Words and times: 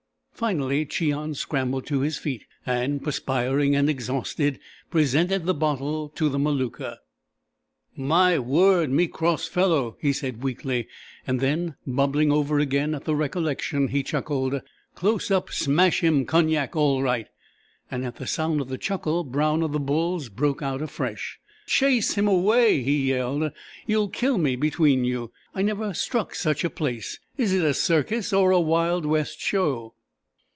Finally 0.33 0.87
Cheon 0.87 1.35
scrambled 1.35 1.85
to 1.85 1.99
his 1.99 2.17
feet, 2.17 2.47
and, 2.65 3.03
perspiring 3.03 3.75
and 3.75 3.87
exhausted, 3.87 4.57
presented 4.89 5.45
the 5.45 5.53
bottle 5.53 6.09
to 6.09 6.29
the 6.29 6.39
Maluka. 6.39 6.97
"My 7.95 8.39
word, 8.39 8.89
me 8.89 9.05
cross 9.05 9.45
fellow!" 9.47 9.97
he 10.01 10.11
said 10.11 10.41
weakly, 10.41 10.87
and 11.27 11.41
then, 11.41 11.75
bubbling 11.85 12.31
over 12.31 12.57
again 12.57 12.95
at 12.95 13.03
the 13.03 13.15
recollection, 13.15 13.89
he 13.89 14.01
chuckled: 14.01 14.61
"Close 14.95 15.29
up 15.29 15.51
smash 15.51 15.99
him 15.99 16.25
Cognac 16.25 16.75
all 16.75 17.03
right." 17.03 17.27
And 17.91 18.03
at 18.03 18.15
the 18.15 18.25
sound 18.25 18.61
of 18.61 18.67
the 18.67 18.79
chuckle 18.79 19.23
Brown 19.23 19.61
of 19.61 19.73
the 19.73 19.79
Bulls 19.79 20.27
broke 20.27 20.63
out 20.63 20.81
afresh: 20.81 21.39
"Chase 21.67 22.15
him 22.15 22.27
away!" 22.27 22.81
he 22.81 23.09
yelled. 23.09 23.51
"You'll 23.85 24.09
kill 24.09 24.39
me 24.39 24.55
between 24.55 25.05
you! 25.05 25.31
I 25.53 25.61
never 25.61 25.93
struck 25.93 26.33
such 26.33 26.63
a 26.63 26.69
place! 26.71 27.19
Is 27.37 27.53
it 27.53 27.63
a 27.63 27.75
circus 27.75 28.33
or 28.33 28.49
a 28.49 28.59
Wild 28.59 29.05
West 29.05 29.39
Show?" 29.39 29.93